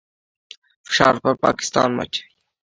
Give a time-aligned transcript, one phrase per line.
[0.87, 2.31] فشار پر پاکستان واچوي.